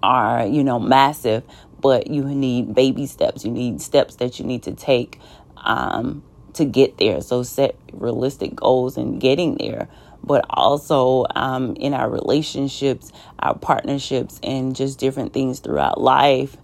are, 0.03 0.47
you 0.47 0.65
know, 0.65 0.79
massive, 0.79 1.43
but 1.81 2.07
you 2.07 2.25
need 2.25 2.75
baby 2.75 3.07
steps. 3.07 3.45
You 3.45 3.51
need 3.51 3.81
steps 3.81 4.17
that 4.17 4.39
you 4.39 4.45
need 4.45 4.63
to 4.65 4.73
take 4.73 5.21
um, 5.57 6.23
to 6.55 6.65
get 6.65 6.99
there. 6.99 7.21
So 7.21 7.43
set 7.43 7.77
realistic 7.93 8.55
goals 8.55 8.97
in 8.97 9.19
getting 9.19 9.57
there 9.57 9.89
but 10.25 10.45
also 10.49 11.27
um, 11.35 11.77
in 11.77 11.93
our 11.93 12.09
relationships, 12.09 13.13
our 13.39 13.57
partnerships, 13.57 14.41
and 14.43 14.75
just 14.75 14.99
different 14.99 15.33
things 15.33 15.61
throughout 15.61 16.01
life. 16.01 16.57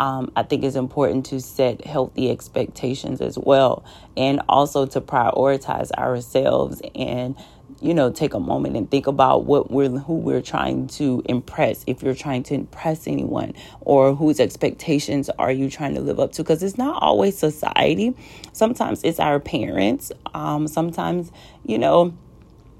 Um, 0.00 0.32
I 0.36 0.44
think 0.44 0.64
it's 0.64 0.76
important 0.76 1.26
to 1.28 1.40
set 1.40 1.86
healthy 1.86 2.30
expectations 2.32 3.22
as 3.22 3.38
well, 3.38 3.84
and 4.16 4.42
also 4.50 4.86
to 4.88 5.02
prioritize 5.02 5.92
ourselves 5.92 6.82
and 6.96 7.36
you 7.82 7.94
know 7.94 8.10
take 8.12 8.34
a 8.34 8.40
moment 8.40 8.76
and 8.76 8.90
think 8.90 9.08
about 9.08 9.46
what 9.46 9.70
we're 9.70 9.90
who 9.90 10.16
we're 10.16 10.42
trying 10.42 10.88
to 10.88 11.22
impress 11.26 11.84
if 11.88 12.02
you're 12.02 12.16
trying 12.16 12.42
to 12.44 12.54
impress 12.54 13.08
anyone 13.08 13.54
or 13.82 14.14
whose 14.16 14.40
expectations 14.40 15.30
are 15.38 15.52
you 15.52 15.70
trying 15.70 15.94
to 15.94 16.02
live 16.02 16.20
up 16.20 16.32
to 16.32 16.42
because 16.44 16.62
it's 16.62 16.78
not 16.78 17.02
always 17.02 17.38
society 17.38 18.16
sometimes 18.52 19.04
it's 19.04 19.20
our 19.20 19.40
parents 19.40 20.12
um, 20.34 20.68
sometimes 20.68 21.32
you 21.66 21.78
know 21.78 22.14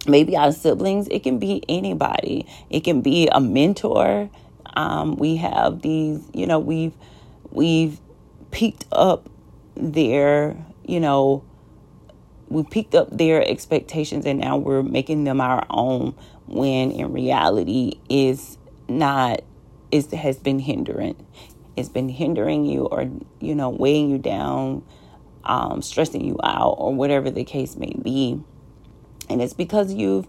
maybe 0.08 0.36
our 0.36 0.52
siblings, 0.52 1.08
it 1.08 1.22
can 1.22 1.38
be 1.38 1.64
anybody. 1.68 2.46
It 2.70 2.82
can 2.84 3.02
be 3.02 3.28
a 3.32 3.40
mentor. 3.40 4.30
Um, 4.74 5.16
we 5.16 5.36
have 5.38 5.82
these, 5.82 6.22
you 6.34 6.46
know, 6.46 6.60
we've 6.60 6.94
we've 7.50 8.00
picked 8.50 8.86
up 8.92 9.28
their, 9.74 10.56
you 10.84 11.00
know, 11.00 11.44
we 12.48 12.64
picked 12.64 12.94
up 12.94 13.16
their 13.16 13.46
expectations 13.46 14.26
and 14.26 14.40
now 14.40 14.56
we're 14.56 14.82
making 14.82 15.24
them 15.24 15.40
our 15.40 15.64
own 15.70 16.14
when 16.46 16.90
in 16.90 17.12
reality 17.12 18.00
is 18.08 18.58
not 18.88 19.40
is 19.92 20.10
has 20.12 20.38
been 20.38 20.58
hindering. 20.58 21.26
It's 21.76 21.88
been 21.88 22.08
hindering 22.08 22.64
you 22.64 22.86
or, 22.86 23.08
you 23.40 23.54
know, 23.54 23.70
weighing 23.70 24.10
you 24.10 24.18
down, 24.18 24.84
um, 25.44 25.80
stressing 25.82 26.24
you 26.24 26.36
out, 26.42 26.74
or 26.78 26.94
whatever 26.94 27.30
the 27.30 27.44
case 27.44 27.76
may 27.76 27.94
be 28.02 28.42
and 29.30 29.40
it's 29.40 29.54
because 29.54 29.94
you've 29.94 30.26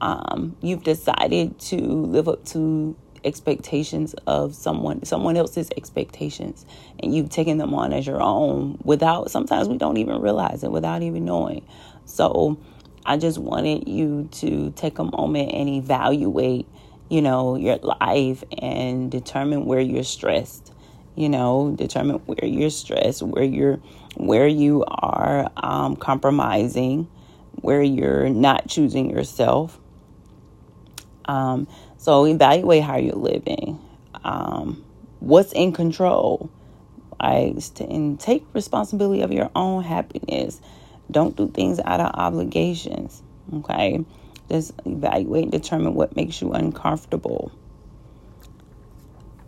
um, 0.00 0.56
you've 0.60 0.84
decided 0.84 1.58
to 1.58 1.76
live 1.76 2.28
up 2.28 2.44
to 2.46 2.94
expectations 3.24 4.14
of 4.26 4.54
someone 4.54 5.04
someone 5.04 5.36
else's 5.36 5.70
expectations 5.76 6.64
and 7.00 7.14
you've 7.14 7.30
taken 7.30 7.58
them 7.58 7.74
on 7.74 7.92
as 7.92 8.06
your 8.06 8.20
own 8.20 8.78
without 8.84 9.30
sometimes 9.30 9.68
we 9.68 9.76
don't 9.76 9.96
even 9.96 10.20
realize 10.20 10.64
it 10.64 10.70
without 10.70 11.02
even 11.02 11.24
knowing 11.24 11.66
so 12.04 12.58
i 13.06 13.16
just 13.16 13.38
wanted 13.38 13.88
you 13.88 14.28
to 14.32 14.70
take 14.72 14.98
a 14.98 15.04
moment 15.04 15.52
and 15.52 15.68
evaluate 15.68 16.66
you 17.08 17.22
know 17.22 17.56
your 17.56 17.76
life 17.76 18.44
and 18.58 19.10
determine 19.10 19.64
where 19.64 19.80
you're 19.80 20.04
stressed 20.04 20.72
you 21.16 21.28
know 21.28 21.74
determine 21.76 22.16
where 22.26 22.44
you're 22.44 22.70
stressed 22.70 23.22
where 23.22 23.44
you're 23.44 23.78
where 24.16 24.48
you 24.48 24.84
are 24.88 25.50
um, 25.56 25.96
compromising 25.96 27.08
where 27.60 27.82
you're 27.82 28.28
not 28.28 28.68
choosing 28.68 29.10
yourself. 29.10 29.78
Um, 31.24 31.68
so 31.98 32.26
evaluate 32.26 32.82
how 32.82 32.96
you're 32.96 33.14
living. 33.14 33.78
Um, 34.24 34.84
what's 35.20 35.52
in 35.52 35.72
control? 35.72 36.50
I 37.20 37.54
and 37.80 38.18
take 38.18 38.46
responsibility 38.54 39.22
of 39.22 39.32
your 39.32 39.50
own 39.54 39.82
happiness. 39.82 40.60
Don't 41.10 41.36
do 41.36 41.48
things 41.48 41.80
out 41.84 42.00
of 42.00 42.14
obligations. 42.14 43.22
Okay, 43.52 44.04
just 44.48 44.72
evaluate 44.84 45.44
and 45.44 45.52
determine 45.52 45.94
what 45.94 46.14
makes 46.14 46.40
you 46.40 46.52
uncomfortable. 46.52 47.50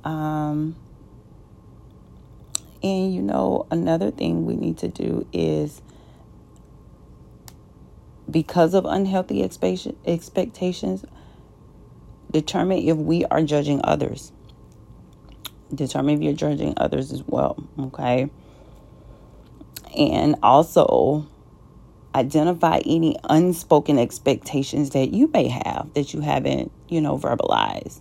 Um, 0.02 0.74
and 2.82 3.14
you 3.14 3.22
know, 3.22 3.66
another 3.70 4.10
thing 4.10 4.46
we 4.46 4.56
need 4.56 4.78
to 4.78 4.88
do 4.88 5.26
is 5.32 5.80
because 8.30 8.74
of 8.74 8.84
unhealthy 8.84 9.42
expectations, 9.42 11.04
determine 12.30 12.78
if 12.78 12.96
we 12.96 13.24
are 13.26 13.42
judging 13.42 13.80
others. 13.84 14.32
Determine 15.74 16.16
if 16.16 16.22
you're 16.22 16.32
judging 16.32 16.74
others 16.76 17.12
as 17.12 17.22
well, 17.26 17.62
okay? 17.78 18.30
And 19.96 20.36
also 20.42 21.28
identify 22.14 22.80
any 22.84 23.16
unspoken 23.24 23.98
expectations 23.98 24.90
that 24.90 25.12
you 25.12 25.30
may 25.32 25.48
have 25.48 25.88
that 25.94 26.12
you 26.12 26.20
haven't, 26.20 26.72
you 26.88 27.00
know, 27.00 27.16
verbalized. 27.16 28.00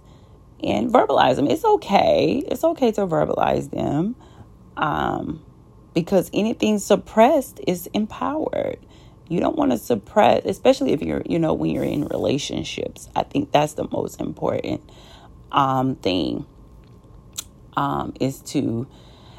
And 0.61 0.91
verbalize 0.91 1.35
them. 1.35 1.47
It's 1.47 1.63
okay. 1.63 2.43
It's 2.47 2.63
okay 2.63 2.91
to 2.93 3.07
verbalize 3.07 3.71
them. 3.71 4.15
Um, 4.75 5.41
because 5.93 6.29
anything 6.33 6.79
suppressed 6.79 7.59
is 7.67 7.87
empowered. 7.93 8.79
You 9.29 9.39
don't 9.39 9.55
want 9.55 9.71
to 9.71 9.77
suppress, 9.77 10.43
especially 10.45 10.91
if 10.91 11.01
you're, 11.01 11.21
you 11.25 11.39
know, 11.39 11.53
when 11.53 11.71
you're 11.71 11.83
in 11.83 12.05
relationships. 12.05 13.07
I 13.15 13.23
think 13.23 13.51
that's 13.51 13.73
the 13.73 13.87
most 13.91 14.19
important 14.19 14.81
um, 15.51 15.95
thing 15.95 16.45
um, 17.77 18.13
is 18.19 18.39
to, 18.41 18.87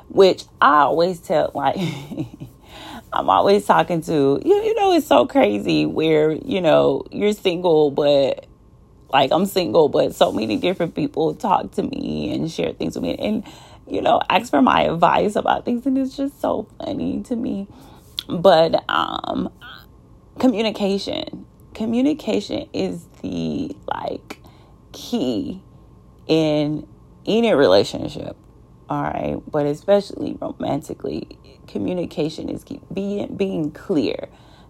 which 0.08 0.44
I 0.60 0.82
always 0.82 1.18
tell, 1.18 1.50
like, 1.54 1.76
I'm 3.12 3.28
always 3.28 3.66
talking 3.66 4.00
to, 4.02 4.40
you, 4.44 4.54
you 4.54 4.74
know, 4.74 4.92
it's 4.92 5.06
so 5.06 5.26
crazy 5.26 5.86
where, 5.86 6.30
you 6.30 6.60
know, 6.60 7.04
you're 7.10 7.32
single, 7.32 7.90
but 7.90 8.46
like 9.12 9.32
I'm 9.32 9.46
single, 9.46 9.88
but 9.88 10.14
so 10.14 10.30
many 10.30 10.56
different 10.56 10.94
people 10.94 11.34
talk 11.34 11.72
to 11.72 11.82
me 11.82 12.32
and 12.32 12.50
share 12.50 12.72
things 12.72 12.94
with 12.94 13.02
me 13.02 13.16
and, 13.16 13.44
you 13.88 14.00
know, 14.00 14.22
ask 14.30 14.50
for 14.50 14.62
my 14.62 14.82
advice 14.82 15.34
about 15.34 15.64
things. 15.64 15.84
And 15.86 15.98
it's 15.98 16.16
just 16.16 16.40
so 16.40 16.68
funny 16.78 17.22
to 17.24 17.34
me. 17.34 17.66
But 18.28 18.84
um, 18.88 19.52
communication. 20.40 21.46
Communication 21.74 22.68
is 22.72 23.06
the 23.22 23.76
like 23.86 24.42
key 24.92 25.62
in 26.26 26.86
any 27.26 27.54
relationship. 27.54 28.36
All 28.88 29.02
right, 29.02 29.36
but 29.50 29.66
especially 29.66 30.36
romantically, 30.40 31.38
communication 31.68 32.48
is 32.48 32.64
key. 32.64 32.80
Being 32.92 33.36
being 33.36 33.70
clear, 33.70 34.28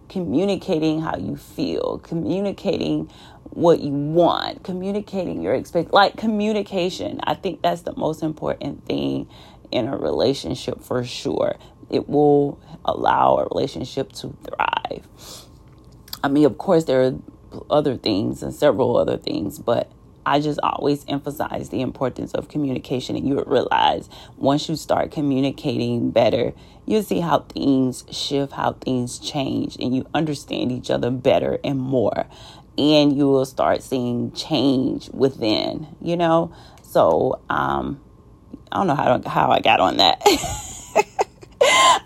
communicating 0.09 1.01
how 1.01 1.17
you 1.17 1.37
feel, 1.37 1.99
communicating 1.99 3.09
what 3.45 3.79
you 3.79 3.93
want, 3.93 4.63
communicating 4.63 5.41
your 5.41 5.55
expect 5.55 5.93
like 5.93 6.17
communication. 6.17 7.19
I 7.23 7.33
think 7.33 7.63
that's 7.63 7.81
the 7.81 7.95
most 7.95 8.21
important 8.21 8.85
thing 8.85 9.27
in 9.71 9.87
a 9.87 9.97
relationship 9.97 10.83
for 10.83 11.03
sure. 11.03 11.55
It 11.89 12.07
will 12.07 12.61
allow 12.85 13.37
a 13.37 13.45
relationship 13.45 14.11
to 14.13 14.35
thrive. 14.43 15.07
I 16.23 16.27
mean, 16.27 16.45
of 16.45 16.57
course, 16.57 16.85
there 16.85 17.03
are 17.03 17.13
other 17.69 17.97
things 17.97 18.43
and 18.43 18.53
several 18.53 18.97
other 18.97 19.17
things, 19.17 19.59
but 19.59 19.91
I 20.25 20.39
just 20.39 20.59
always 20.61 21.03
emphasize 21.07 21.69
the 21.69 21.81
importance 21.81 22.33
of 22.33 22.47
communication. 22.47 23.15
And 23.15 23.27
you 23.27 23.35
would 23.35 23.47
realize 23.47 24.09
once 24.37 24.69
you 24.69 24.75
start 24.75 25.11
communicating 25.11 26.11
better, 26.11 26.53
you'll 26.85 27.03
see 27.03 27.19
how 27.19 27.39
things 27.39 28.05
shift, 28.11 28.53
how 28.53 28.73
things 28.73 29.17
change, 29.17 29.77
and 29.79 29.95
you 29.95 30.05
understand 30.13 30.71
each 30.71 30.91
other 30.91 31.09
better 31.09 31.59
and 31.63 31.79
more. 31.79 32.27
And 32.77 33.17
you 33.17 33.27
will 33.27 33.45
start 33.45 33.83
seeing 33.83 34.31
change 34.31 35.09
within, 35.09 35.87
you 36.01 36.15
know? 36.15 36.53
So, 36.83 37.41
um, 37.49 37.99
I 38.71 38.77
don't 38.77 38.87
know 38.87 38.95
how, 38.95 39.21
how 39.27 39.51
I 39.51 39.59
got 39.59 39.79
on 39.79 39.97
that. 39.97 40.21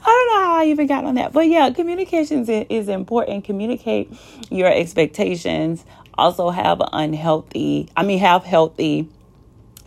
I 0.06 0.10
don't 0.10 0.28
know 0.28 0.46
how 0.46 0.56
I 0.58 0.65
even 0.65 0.88
got 0.88 1.04
on 1.04 1.15
that. 1.15 1.34
But 1.34 1.48
yeah, 1.48 1.72
communications 1.72 2.48
is 2.48 2.89
important. 2.89 3.44
Communicate 3.44 4.13
your 4.52 4.72
expectations. 4.72 5.84
Also 6.18 6.50
have 6.52 6.80
unhealthy, 6.94 7.89
I 7.98 8.04
mean, 8.04 8.20
have 8.20 8.44
healthy 8.44 9.10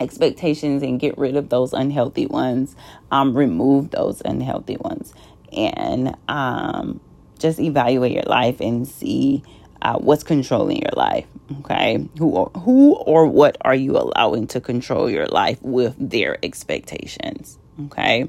expectations 0.01 0.83
and 0.83 0.99
get 0.99 1.17
rid 1.17 1.37
of 1.37 1.49
those 1.51 1.73
unhealthy 1.73 2.27
ones. 2.27 2.75
Um, 3.13 3.37
remove 3.37 3.91
those 3.91 4.21
unhealthy 4.25 4.77
ones. 4.77 5.15
And 5.53 6.17
um, 6.27 7.01
just 7.39 7.61
evaluate 7.61 8.13
your 8.13 8.25
life 8.25 8.61
and 8.61 8.87
see 8.87 9.45
uh, 9.81 9.99
what's 9.99 10.25
controlling 10.25 10.79
your 10.79 10.93
life. 10.97 11.27
Okay, 11.61 12.07
who 12.19 12.31
or, 12.31 12.51
who 12.61 12.97
or 12.97 13.27
what 13.27 13.57
are 13.63 13.75
you 13.75 13.97
allowing 13.97 14.49
to 14.49 14.61
control 14.61 15.09
your 15.09 15.27
life 15.27 15.63
with 15.63 15.95
their 15.99 16.45
expectations? 16.45 17.59
Okay, 17.81 18.29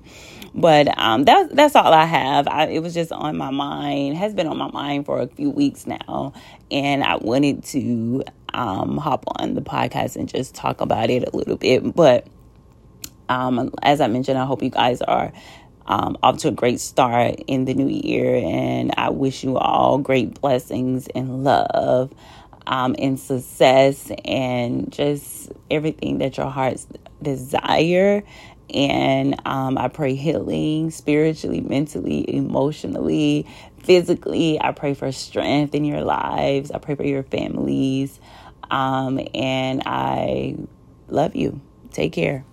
but 0.54 0.96
um, 1.00 1.24
that's 1.26 1.52
that's 1.54 1.76
all 1.76 1.92
I 1.92 2.06
have. 2.06 2.48
I, 2.48 2.68
it 2.68 2.80
was 2.84 2.94
just 2.94 3.12
on 3.12 3.36
my 3.36 3.50
mind, 3.50 4.16
has 4.18 4.34
been 4.36 4.46
on 4.46 4.58
my 4.58 4.70
mind 4.70 5.08
for 5.08 5.22
a 5.22 5.28
few 5.28 5.50
weeks 5.50 5.88
now, 5.88 6.34
and 6.70 7.04
I 7.04 7.16
wanted 7.16 7.64
to 7.66 8.24
um, 8.54 8.98
hop 8.98 9.24
on 9.28 9.56
the 9.56 9.62
podcast 9.62 10.18
and 10.18 10.30
just 10.30 10.54
talk 10.54 10.82
about 10.82 11.10
it 11.10 11.28
a 11.34 11.36
little 11.36 11.58
bit. 11.58 11.96
But 11.96 12.28
Um, 13.30 13.72
as 13.84 14.02
I 14.02 14.08
mentioned, 14.08 14.38
I 14.40 14.46
hope 14.46 14.64
you 14.64 14.70
guys 14.72 15.02
are 15.02 15.32
um, 15.86 16.18
off 16.24 16.40
to 16.40 16.50
a 16.50 16.52
great 16.52 16.80
start 16.80 17.36
in 17.48 17.66
the 17.66 17.74
new 17.74 17.88
year, 17.88 18.36
and 18.36 18.94
I 18.98 19.10
wish 19.10 19.44
you 19.44 19.58
all 19.58 19.98
great 20.00 20.40
blessings 20.42 21.08
and 21.14 21.44
love 21.44 22.12
um, 22.68 22.96
and 22.98 23.20
success 23.20 24.12
and 24.26 24.92
just 24.92 25.52
everything 25.70 26.20
that 26.20 26.38
your 26.38 26.50
hearts 26.50 26.88
desire. 27.22 28.24
And 28.74 29.42
um, 29.46 29.78
I 29.78 29.88
pray 29.88 30.16
healing 30.16 30.92
spiritually, 30.92 31.62
mentally, 31.62 32.34
emotionally, 32.36 33.48
physically. 33.84 34.60
I 34.62 34.72
pray 34.72 34.94
for 34.94 35.12
strength 35.12 35.76
in 35.76 35.86
your 35.86 36.02
lives. 36.02 36.72
I 36.72 36.80
pray 36.80 36.96
for 36.96 37.06
your 37.06 37.24
families. 37.24 38.20
Um, 38.72 39.20
and 39.34 39.84
I 39.86 40.56
love 41.08 41.36
you. 41.36 41.62
Take 41.92 42.14
care. 42.14 42.46